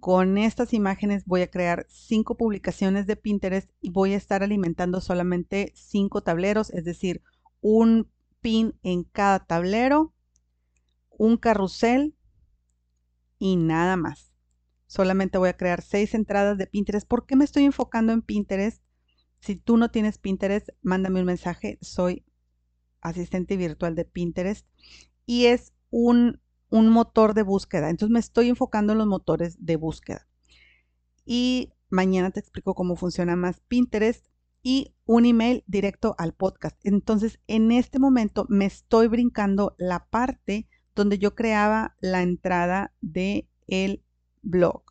con 0.00 0.38
estas 0.38 0.72
imágenes 0.72 1.24
voy 1.24 1.42
a 1.42 1.50
crear 1.50 1.86
cinco 1.88 2.36
publicaciones 2.36 3.06
de 3.06 3.16
Pinterest 3.16 3.70
y 3.80 3.90
voy 3.90 4.12
a 4.12 4.16
estar 4.16 4.42
alimentando 4.42 5.00
solamente 5.00 5.72
cinco 5.74 6.22
tableros, 6.22 6.70
es 6.70 6.84
decir, 6.84 7.22
un 7.60 8.10
pin 8.40 8.78
en 8.82 9.04
cada 9.04 9.44
tablero, 9.44 10.14
un 11.10 11.36
carrusel 11.38 12.14
y 13.38 13.56
nada 13.56 13.96
más. 13.96 14.32
Solamente 14.86 15.38
voy 15.38 15.48
a 15.48 15.56
crear 15.56 15.82
seis 15.82 16.14
entradas 16.14 16.58
de 16.58 16.66
Pinterest. 16.66 17.08
¿Por 17.08 17.26
qué 17.26 17.34
me 17.34 17.44
estoy 17.44 17.64
enfocando 17.64 18.12
en 18.12 18.22
Pinterest? 18.22 18.82
Si 19.40 19.56
tú 19.56 19.76
no 19.76 19.90
tienes 19.90 20.18
Pinterest, 20.18 20.68
mándame 20.82 21.20
un 21.20 21.26
mensaje. 21.26 21.78
Soy 21.80 22.24
asistente 23.08 23.56
virtual 23.56 23.94
de 23.94 24.04
Pinterest 24.04 24.66
y 25.26 25.46
es 25.46 25.72
un 25.90 26.40
un 26.70 26.88
motor 26.88 27.34
de 27.34 27.42
búsqueda. 27.42 27.90
Entonces 27.90 28.12
me 28.12 28.20
estoy 28.20 28.48
enfocando 28.48 28.92
en 28.92 28.98
los 28.98 29.06
motores 29.06 29.56
de 29.64 29.76
búsqueda. 29.76 30.26
Y 31.24 31.72
mañana 31.90 32.30
te 32.30 32.40
explico 32.40 32.74
cómo 32.74 32.96
funciona 32.96 33.36
más 33.36 33.60
Pinterest 33.60 34.26
y 34.62 34.94
un 35.04 35.26
email 35.26 35.64
directo 35.66 36.14
al 36.18 36.32
podcast. 36.32 36.78
Entonces 36.84 37.40
en 37.46 37.72
este 37.72 37.98
momento 37.98 38.46
me 38.48 38.66
estoy 38.66 39.08
brincando 39.08 39.74
la 39.78 40.06
parte 40.06 40.68
donde 40.94 41.18
yo 41.18 41.34
creaba 41.34 41.96
la 42.00 42.22
entrada 42.22 42.92
de 43.00 43.48
el 43.66 44.02
blog. 44.42 44.82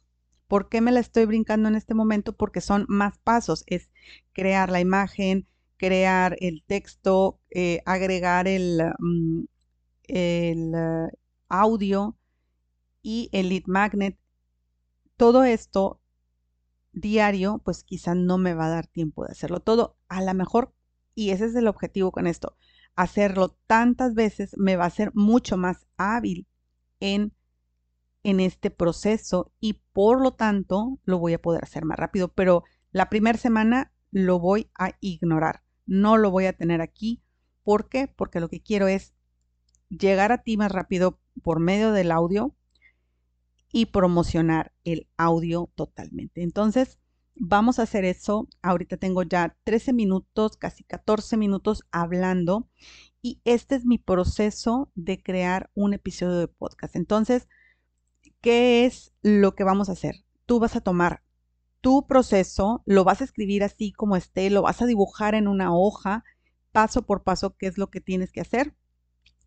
¿Por 0.48 0.70
qué 0.70 0.80
me 0.80 0.92
la 0.92 1.00
estoy 1.00 1.26
brincando 1.26 1.68
en 1.68 1.76
este 1.76 1.96
momento? 1.96 2.38
Porque 2.38 2.62
son 2.62 2.86
más 2.88 3.18
pasos. 3.18 3.64
Es 3.66 3.90
crear 4.32 4.70
la 4.70 4.80
imagen, 4.80 5.48
crear 5.78 6.38
el 6.40 6.64
texto, 6.66 7.40
eh, 7.50 7.82
agregar 7.86 8.48
el, 8.48 8.82
mm, 9.00 9.44
el 10.04 10.74
audio 11.50 12.18
y 13.02 13.30
el 13.32 13.50
lead 13.50 13.64
magnet. 13.68 14.18
Todo 15.18 15.44
esto 15.44 16.02
diario, 16.96 17.62
pues 17.64 17.84
quizá 17.84 18.16
no 18.16 18.38
me 18.38 18.54
va 18.54 18.68
a 18.68 18.70
dar 18.70 18.88
tiempo 18.88 19.26
de 19.26 19.32
hacerlo 19.32 19.60
todo. 19.60 19.98
A 20.08 20.24
lo 20.24 20.34
mejor, 20.34 20.74
y 21.14 21.30
ese 21.30 21.46
es 21.46 21.56
el 21.56 21.68
objetivo 21.68 22.12
con 22.12 22.28
esto, 22.28 22.58
hacerlo 22.96 23.58
tantas 23.68 24.16
veces 24.16 24.56
me 24.58 24.76
va 24.76 24.86
a 24.86 24.90
ser 24.90 25.12
mucho 25.14 25.58
más 25.58 25.86
hábil 25.98 26.48
en, 27.00 27.34
en 28.24 28.40
este 28.40 28.72
proceso 28.72 29.52
y 29.60 29.82
por 29.94 30.22
lo 30.22 30.34
tanto 30.34 31.00
lo 31.04 31.20
voy 31.20 31.34
a 31.34 31.42
poder 31.42 31.64
hacer 31.64 31.86
más 31.86 31.98
rápido. 31.98 32.30
Pero 32.30 32.64
la 32.92 33.10
primera 33.10 33.38
semana 33.38 33.92
lo 34.12 34.40
voy 34.40 34.70
a 34.80 34.92
ignorar. 35.02 35.65
No 35.86 36.18
lo 36.18 36.32
voy 36.32 36.46
a 36.46 36.54
tener 36.54 36.82
aquí. 36.82 37.22
¿Por 37.64 37.90
qué? 37.90 38.08
Porque 38.08 38.40
lo 38.40 38.50
que 38.50 38.62
quiero 38.62 38.88
es 38.88 39.14
llegar 39.90 40.32
a 40.32 40.44
ti 40.44 40.58
más 40.58 40.72
rápido 40.72 41.20
por 41.44 41.60
medio 41.60 41.92
del 41.92 42.12
audio 42.12 42.56
y 43.72 43.88
promocionar 43.88 44.74
el 44.84 45.08
audio 45.18 45.70
totalmente. 45.76 46.44
Entonces, 46.44 47.00
vamos 47.36 47.80
a 47.80 47.84
hacer 47.84 48.06
eso. 48.06 48.48
Ahorita 48.62 48.98
tengo 48.98 49.24
ya 49.24 49.58
13 49.64 49.94
minutos, 49.94 50.58
casi 50.58 50.84
14 50.84 51.38
minutos 51.38 51.84
hablando 51.92 52.70
y 53.22 53.42
este 53.44 53.76
es 53.76 53.86
mi 53.86 53.98
proceso 53.98 54.92
de 54.96 55.22
crear 55.22 55.72
un 55.74 55.94
episodio 55.94 56.38
de 56.38 56.48
podcast. 56.48 56.96
Entonces, 56.96 57.48
¿qué 58.42 58.86
es 58.86 59.14
lo 59.22 59.56
que 59.56 59.64
vamos 59.64 59.90
a 59.90 59.94
hacer? 59.94 60.24
Tú 60.46 60.60
vas 60.60 60.76
a 60.76 60.82
tomar 60.82 61.25
tu 61.86 62.08
proceso, 62.08 62.82
lo 62.88 63.04
vas 63.04 63.22
a 63.22 63.26
escribir 63.26 63.64
así 63.64 63.92
como 63.92 64.16
esté, 64.16 64.50
lo 64.50 64.64
vas 64.64 64.82
a 64.82 64.88
dibujar 64.88 65.36
en 65.36 65.48
una 65.48 65.72
hoja, 65.72 66.24
paso 66.72 67.04
por 67.06 67.22
paso, 67.22 67.56
qué 67.58 67.68
es 67.68 67.78
lo 67.78 67.92
que 67.92 68.02
tienes 68.02 68.32
que 68.32 68.42
hacer. 68.42 68.76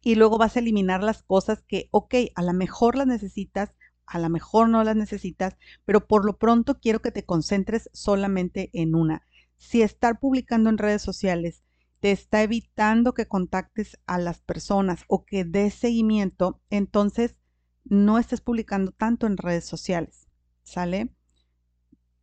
Y 0.02 0.14
luego 0.14 0.38
vas 0.38 0.54
a 0.54 0.60
eliminar 0.60 1.02
las 1.02 1.24
cosas 1.24 1.64
que, 1.66 1.88
ok, 1.90 2.14
a 2.36 2.44
lo 2.44 2.52
mejor 2.52 2.94
las 2.94 3.08
necesitas, 3.08 3.74
a 4.06 4.20
lo 4.20 4.30
mejor 4.30 4.68
no 4.68 4.84
las 4.84 4.94
necesitas, 4.94 5.56
pero 5.84 6.06
por 6.06 6.24
lo 6.24 6.38
pronto 6.38 6.78
quiero 6.78 7.02
que 7.02 7.10
te 7.10 7.24
concentres 7.24 7.90
solamente 7.92 8.70
en 8.72 8.94
una. 8.94 9.26
Si 9.56 9.82
estar 9.82 10.20
publicando 10.20 10.70
en 10.70 10.78
redes 10.78 11.02
sociales 11.02 11.64
te 11.98 12.12
está 12.12 12.44
evitando 12.44 13.14
que 13.14 13.26
contactes 13.26 13.98
a 14.06 14.16
las 14.16 14.42
personas 14.42 15.00
o 15.08 15.24
que 15.24 15.44
des 15.44 15.74
seguimiento, 15.74 16.60
entonces 16.70 17.34
no 17.82 18.16
estés 18.16 18.40
publicando 18.40 18.92
tanto 18.92 19.26
en 19.26 19.38
redes 19.38 19.64
sociales. 19.64 20.28
¿Sale? 20.62 21.17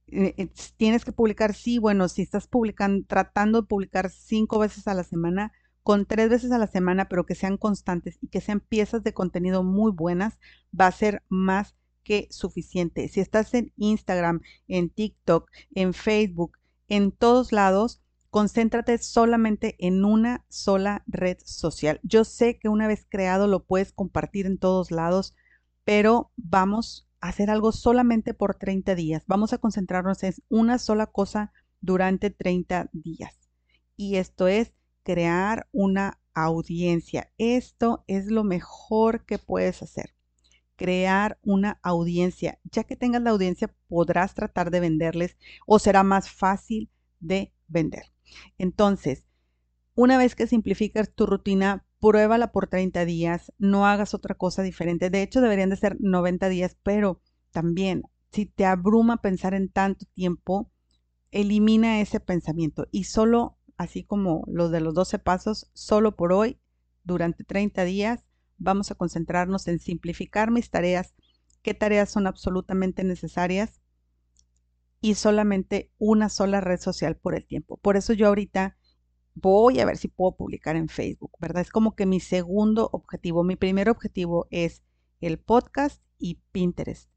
Eh, 0.08 0.36
eh, 0.38 0.50
tienes 0.78 1.04
que 1.04 1.12
publicar, 1.12 1.54
sí, 1.56 1.80
bueno, 1.80 2.08
si 2.10 2.22
estás 2.22 2.48
publicando, 2.48 3.06
tratando 3.08 3.62
de 3.62 3.68
publicar 3.68 4.10
cinco 4.10 4.60
veces 4.60 4.88
a 4.88 4.94
la 4.94 5.04
semana, 5.04 5.52
con 5.84 6.06
tres 6.06 6.30
veces 6.30 6.52
a 6.52 6.58
la 6.58 6.68
semana, 6.68 7.08
pero 7.10 7.26
que 7.26 7.36
sean 7.36 7.58
constantes 7.58 8.18
y 8.22 8.28
que 8.28 8.42
sean 8.42 8.60
piezas 8.60 9.04
de 9.04 9.14
contenido 9.14 9.64
muy 9.64 9.92
buenas, 9.92 10.40
va 10.80 10.88
a 10.88 10.92
ser 10.92 11.24
más 11.30 11.76
que 12.04 12.28
suficiente. 12.30 13.08
Si 13.08 13.20
estás 13.20 13.54
en 13.54 13.74
Instagram, 13.78 14.42
en 14.68 14.90
TikTok, 14.90 15.50
en 15.74 15.94
Facebook, 15.94 16.58
en 16.88 17.12
todos 17.12 17.52
lados, 17.52 18.02
concéntrate 18.30 18.98
solamente 19.00 19.76
en 19.80 20.06
una 20.06 20.46
sola 20.50 21.04
red 21.08 21.38
social. 21.44 22.00
Yo 22.04 22.26
sé 22.26 22.60
que 22.60 22.70
una 22.70 22.88
vez 22.88 23.06
creado 23.10 23.48
lo 23.48 23.64
puedes 23.64 23.92
compartir 23.92 24.46
en 24.46 24.58
todos 24.58 24.92
lados, 24.92 25.36
pero 25.84 26.32
vamos 26.36 27.05
hacer 27.28 27.50
algo 27.50 27.72
solamente 27.72 28.34
por 28.34 28.56
30 28.56 28.96
días. 28.96 29.24
Vamos 29.28 29.54
a 29.54 29.58
concentrarnos 29.58 30.24
en 30.24 30.34
una 30.50 30.78
sola 30.78 31.08
cosa 31.08 31.54
durante 31.82 32.30
30 32.30 32.90
días. 32.94 33.40
Y 33.96 34.16
esto 34.18 34.48
es 34.48 34.74
crear 35.04 35.68
una 35.72 36.20
audiencia. 36.34 37.32
Esto 37.38 38.04
es 38.08 38.28
lo 38.28 38.44
mejor 38.44 39.26
que 39.26 39.38
puedes 39.38 39.82
hacer. 39.82 40.16
Crear 40.76 41.40
una 41.42 41.80
audiencia. 41.82 42.60
Ya 42.64 42.84
que 42.84 42.96
tengas 42.96 43.22
la 43.22 43.30
audiencia, 43.30 43.74
podrás 43.88 44.34
tratar 44.34 44.72
de 44.72 44.82
venderles 44.82 45.38
o 45.66 45.80
será 45.80 46.04
más 46.04 46.30
fácil 46.30 46.90
de 47.20 47.54
vender. 47.68 48.12
Entonces, 48.58 49.26
una 49.94 50.18
vez 50.18 50.36
que 50.36 50.48
simplificas 50.48 51.14
tu 51.14 51.26
rutina, 51.26 51.85
pruébala 52.00 52.52
por 52.52 52.68
30 52.68 53.06
días, 53.06 53.52
no 53.58 53.86
hagas 53.86 54.14
otra 54.14 54.36
cosa 54.36 54.62
diferente. 54.62 55.10
De 55.10 55.22
hecho, 55.22 55.42
deberían 55.42 55.70
de 55.70 55.78
ser 55.78 55.98
90 56.00 56.50
días, 56.50 56.78
pero 56.84 57.22
también, 57.52 58.04
si 58.32 58.46
te 58.46 58.66
abruma 58.66 59.22
pensar 59.22 59.54
en 59.54 59.70
tanto 59.70 60.06
tiempo, 60.14 60.72
elimina 61.32 62.02
ese 62.02 62.20
pensamiento 62.20 62.88
y 62.92 63.06
solo 63.06 63.58
así 63.78 64.04
como 64.04 64.44
los 64.48 64.72
de 64.72 64.82
los 64.82 64.94
12 64.94 65.20
pasos, 65.20 65.70
solo 65.74 66.16
por 66.16 66.32
hoy, 66.32 66.60
durante 67.04 67.44
30 67.44 67.84
días, 67.84 68.26
vamos 68.58 68.92
a 68.92 68.96
concentrarnos 68.96 69.68
en 69.68 69.80
simplificar 69.80 70.52
mis 70.52 70.70
tareas, 70.70 71.14
qué 71.62 71.74
tareas 71.74 72.10
son 72.10 72.28
absolutamente 72.28 73.04
necesarias 73.04 73.82
y 75.02 75.16
solamente 75.16 75.92
una 75.98 76.30
sola 76.30 76.62
red 76.62 76.80
social 76.80 77.18
por 77.18 77.36
el 77.36 77.46
tiempo. 77.46 77.78
Por 77.78 77.98
eso 77.98 78.14
yo 78.14 78.28
ahorita 78.28 78.78
voy 79.36 79.80
a 79.80 79.86
ver 79.86 79.98
si 79.98 80.08
puedo 80.08 80.36
publicar 80.36 80.76
en 80.76 80.90
Facebook, 80.90 81.32
¿verdad? 81.40 81.62
Es 81.62 81.70
como 81.70 81.96
que 81.96 82.06
mi 82.06 82.20
segundo 82.20 82.90
objetivo, 82.92 83.44
mi 83.44 83.56
primer 83.56 83.90
objetivo 83.90 84.48
es 84.50 84.82
el 85.20 85.38
podcast 85.38 86.02
y 86.18 86.42
Pinterest, 86.52 87.10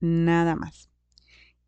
nada 0.00 0.56
más. 0.56 0.90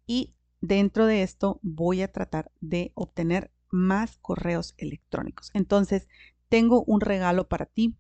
Y 0.07 0.35
dentro 0.61 1.07
de 1.07 1.23
esto 1.23 1.61
voy 1.63 2.03
a 2.03 2.13
tratar 2.13 2.51
de 2.61 2.93
obtener 2.95 3.51
más 3.71 4.19
correos 4.19 4.75
electrónicos. 4.77 5.51
Entonces, 5.55 6.09
tengo 6.49 6.85
un 6.85 7.01
regalo 7.01 7.49
para 7.49 7.67
ti. 7.67 7.97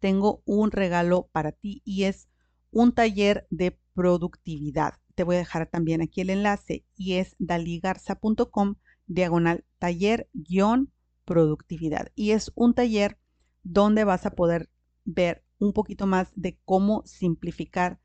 Tengo 0.00 0.42
un 0.46 0.72
regalo 0.72 1.28
para 1.30 1.52
ti 1.52 1.82
y 1.84 2.04
es 2.04 2.28
un 2.70 2.92
taller 2.92 3.46
de 3.50 3.78
productividad. 3.94 4.94
Te 5.14 5.24
voy 5.24 5.36
a 5.36 5.40
dejar 5.40 5.68
también 5.68 6.00
aquí 6.00 6.22
el 6.22 6.30
enlace 6.30 6.84
y 6.96 7.14
es 7.14 7.36
daligarza.com 7.38 8.76
diagonal 9.06 9.64
taller 9.78 10.28
guion 10.32 10.92
productividad. 11.24 12.08
Y 12.14 12.32
es 12.32 12.52
un 12.54 12.74
taller 12.74 13.18
donde 13.62 14.04
vas 14.04 14.26
a 14.26 14.32
poder 14.32 14.70
ver 15.04 15.44
un 15.58 15.72
poquito 15.72 16.06
más 16.06 16.32
de 16.34 16.58
cómo 16.64 17.02
simplificar 17.06 18.00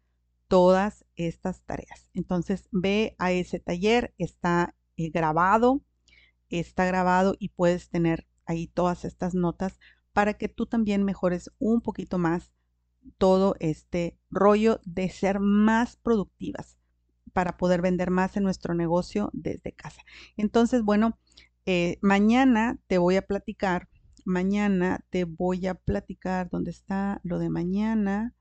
todas 0.48 1.06
estas 1.16 1.64
tareas. 1.64 2.10
Entonces 2.14 2.68
ve 2.72 3.16
a 3.20 3.32
ese 3.32 3.60
taller, 3.60 4.14
está 4.18 4.76
eh, 4.96 5.10
grabado, 5.10 5.84
está 6.50 6.86
grabado 6.86 7.36
y 7.40 7.50
puedes 7.50 7.90
tener 7.90 8.28
ahí 8.46 8.68
todas 8.68 9.06
estas 9.06 9.34
notas 9.34 9.80
para 10.14 10.36
que 10.36 10.48
tú 10.48 10.66
también 10.66 11.04
mejores 11.04 11.52
un 11.60 11.82
poquito 11.82 12.18
más 12.18 12.54
todo 13.18 13.56
este 13.60 14.18
rollo 14.30 14.80
de 14.86 15.10
ser 15.10 15.40
más 15.40 15.98
productivas 15.98 16.78
para 17.34 17.58
poder 17.58 17.82
vender 17.82 18.10
más 18.10 18.36
en 18.38 18.44
nuestro 18.44 18.74
negocio 18.74 19.30
desde 19.34 19.74
casa. 19.74 20.02
Entonces, 20.38 20.82
bueno, 20.82 21.20
eh, 21.68 22.00
mañana 22.02 22.80
te 22.88 22.98
voy 22.98 23.18
a 23.18 23.22
platicar, 23.22 23.88
mañana 24.26 25.06
te 25.12 25.26
voy 25.26 25.68
a 25.68 25.76
platicar, 25.76 26.50
¿dónde 26.50 26.72
está 26.72 27.22
lo 27.24 27.38
de 27.38 27.50
mañana? 27.50 28.34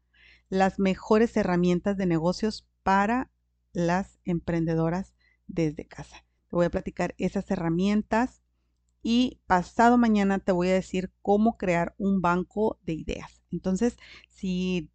Las 0.48 0.78
mejores 0.78 1.36
herramientas 1.36 1.98
de 1.98 2.06
negocios 2.06 2.66
para 2.82 3.30
las 3.74 4.18
emprendedoras 4.24 5.12
desde 5.46 5.86
casa 5.86 6.26
voy 6.56 6.66
a 6.66 6.70
platicar 6.70 7.14
esas 7.18 7.50
herramientas 7.50 8.42
y 9.02 9.40
pasado 9.46 9.98
mañana 9.98 10.40
te 10.40 10.52
voy 10.52 10.68
a 10.68 10.74
decir 10.74 11.12
cómo 11.22 11.56
crear 11.56 11.94
un 11.98 12.20
banco 12.20 12.80
de 12.82 12.94
ideas. 12.94 13.42
Entonces, 13.52 13.96
si 14.28 14.90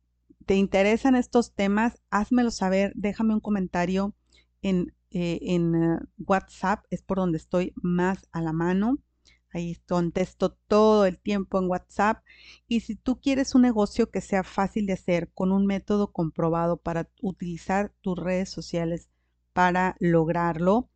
te 0.46 0.56
interesan 0.56 1.16
estos 1.16 1.54
temas, 1.54 2.02
házmelo 2.10 2.52
saber, 2.52 2.92
déjame 2.96 3.34
un 3.34 3.40
comentario 3.40 4.14
en, 4.62 4.94
eh, 5.12 5.40
en 5.42 5.76
eh, 5.76 6.00
WhatsApp, 6.26 6.86
es 6.90 7.02
por 7.02 7.18
donde 7.18 7.38
estoy 7.38 7.74
más 7.76 8.28
a 8.32 8.42
la 8.42 8.54
mano. 8.54 8.98
Ahí 9.54 9.76
contesto 9.86 10.54
todo 10.68 11.06
el 11.06 11.20
tiempo 11.20 11.60
en 11.60 11.70
WhatsApp. 11.70 12.24
Y 12.68 12.80
si 12.82 12.96
tú 12.96 13.20
quieres 13.20 13.54
un 13.54 13.64
negocio 13.64 14.10
que 14.10 14.22
sea 14.22 14.44
fácil 14.44 14.86
de 14.86 14.94
hacer 14.94 15.30
con 15.34 15.52
un 15.52 15.66
método 15.66 16.14
comprobado 16.14 16.78
para 16.78 17.10
utilizar 17.22 17.94
tus 18.02 18.18
redes 18.18 18.50
sociales 18.50 19.10
para 19.52 19.98
lograrlo, 20.00 20.90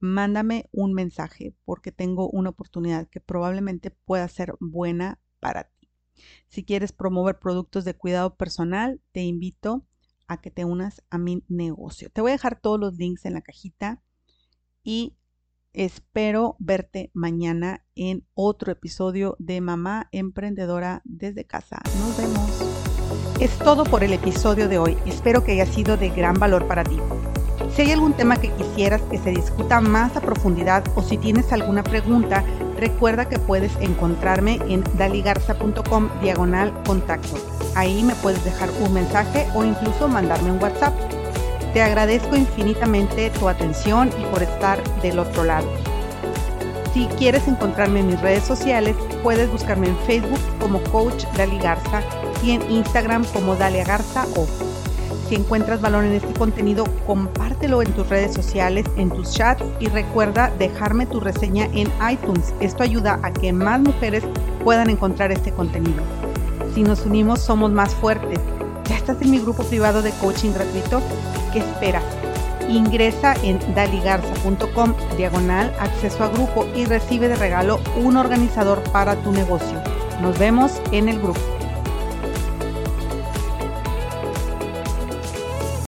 mándame 0.00 0.68
un 0.72 0.94
mensaje 0.94 1.54
porque 1.66 1.92
tengo 1.92 2.30
una 2.30 2.50
oportunidad 2.50 3.08
que 3.08 3.20
probablemente 3.20 3.90
pueda 3.90 4.26
ser 4.28 4.54
buena 4.60 5.20
para 5.40 5.64
ti. 5.64 5.90
Si 6.48 6.64
quieres 6.64 6.92
promover 6.92 7.38
productos 7.38 7.84
de 7.84 7.94
cuidado 7.94 8.36
personal, 8.36 9.00
te 9.12 9.22
invito 9.22 9.84
a 10.28 10.40
que 10.40 10.50
te 10.50 10.64
unas 10.64 11.02
a 11.10 11.18
mi 11.18 11.42
negocio. 11.48 12.10
Te 12.10 12.20
voy 12.20 12.30
a 12.30 12.34
dejar 12.34 12.60
todos 12.60 12.78
los 12.78 12.94
links 12.94 13.24
en 13.24 13.34
la 13.34 13.40
cajita 13.40 14.02
y 14.84 15.16
espero 15.72 16.56
verte 16.58 17.10
mañana 17.14 17.84
en 17.94 18.26
otro 18.34 18.70
episodio 18.72 19.36
de 19.38 19.60
Mamá 19.60 20.08
Emprendedora 20.12 21.02
desde 21.04 21.44
casa. 21.44 21.80
Nos 21.98 22.16
vemos. 22.16 22.78
Es 23.40 23.56
todo 23.58 23.84
por 23.84 24.02
el 24.02 24.12
episodio 24.12 24.68
de 24.68 24.78
hoy. 24.78 24.96
Espero 25.06 25.44
que 25.44 25.52
haya 25.52 25.66
sido 25.66 25.96
de 25.96 26.10
gran 26.10 26.34
valor 26.34 26.66
para 26.66 26.84
ti. 26.84 26.98
Si 27.74 27.82
hay 27.82 27.92
algún 27.92 28.14
tema 28.14 28.36
que 28.36 28.52
quisieras 28.52 29.00
que 29.02 29.18
se 29.18 29.30
discuta 29.30 29.80
más 29.80 30.16
a 30.16 30.20
profundidad 30.20 30.84
o 30.96 31.02
si 31.02 31.16
tienes 31.18 31.52
alguna 31.52 31.84
pregunta, 31.84 32.44
recuerda 32.78 33.28
que 33.28 33.38
puedes 33.38 33.72
encontrarme 33.80 34.58
en 34.68 34.84
daligarza.com 34.96 36.08
diagonal 36.22 36.72
contacto. 36.84 37.36
Ahí 37.74 38.02
me 38.02 38.14
puedes 38.16 38.42
dejar 38.44 38.70
un 38.80 38.92
mensaje 38.94 39.46
o 39.54 39.64
incluso 39.64 40.08
mandarme 40.08 40.52
un 40.52 40.62
WhatsApp. 40.62 40.94
Te 41.74 41.82
agradezco 41.82 42.34
infinitamente 42.34 43.30
tu 43.30 43.48
atención 43.48 44.10
y 44.18 44.24
por 44.26 44.42
estar 44.42 44.82
del 45.02 45.18
otro 45.18 45.44
lado. 45.44 45.68
Si 46.94 47.06
quieres 47.18 47.46
encontrarme 47.46 48.00
en 48.00 48.08
mis 48.08 48.20
redes 48.20 48.44
sociales, 48.44 48.96
puedes 49.22 49.50
buscarme 49.50 49.88
en 49.88 49.98
Facebook 49.98 50.40
como 50.58 50.82
Coach 50.84 51.24
Dali 51.36 51.58
Garza 51.58 52.02
y 52.42 52.52
en 52.52 52.70
Instagram 52.70 53.24
como 53.26 53.56
Dalia 53.56 53.84
Garza 53.84 54.26
o 54.36 54.46
si 55.28 55.34
encuentras 55.34 55.80
valor 55.82 56.04
en 56.04 56.14
este 56.14 56.32
contenido, 56.32 56.84
compártelo 57.06 57.82
en 57.82 57.92
tus 57.92 58.08
redes 58.08 58.32
sociales, 58.32 58.86
en 58.96 59.10
tus 59.10 59.32
chats 59.32 59.62
y 59.78 59.88
recuerda 59.88 60.50
dejarme 60.58 61.06
tu 61.06 61.20
reseña 61.20 61.66
en 61.74 61.90
iTunes. 62.10 62.54
Esto 62.60 62.82
ayuda 62.82 63.20
a 63.22 63.32
que 63.32 63.52
más 63.52 63.80
mujeres 63.80 64.24
puedan 64.64 64.88
encontrar 64.88 65.30
este 65.30 65.52
contenido. 65.52 66.02
Si 66.74 66.82
nos 66.82 67.04
unimos, 67.04 67.40
somos 67.40 67.70
más 67.70 67.94
fuertes. 67.94 68.40
¿Ya 68.88 68.96
estás 68.96 69.20
en 69.20 69.30
mi 69.30 69.38
grupo 69.38 69.64
privado 69.64 70.00
de 70.00 70.12
coaching 70.12 70.52
gratuito? 70.52 71.02
¿Qué 71.52 71.58
esperas? 71.58 72.04
Ingresa 72.68 73.34
en 73.42 73.58
daligarza.com 73.74 74.94
diagonal 75.16 75.74
acceso 75.78 76.24
a 76.24 76.28
grupo 76.28 76.66
y 76.74 76.86
recibe 76.86 77.28
de 77.28 77.36
regalo 77.36 77.80
un 78.02 78.16
organizador 78.16 78.82
para 78.92 79.14
tu 79.16 79.32
negocio. 79.32 79.82
Nos 80.22 80.38
vemos 80.38 80.80
en 80.92 81.08
el 81.08 81.20
grupo. 81.20 81.57